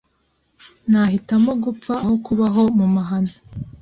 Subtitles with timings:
[0.91, 3.33] Nahitamo gupfa aho kubaho mu mahano.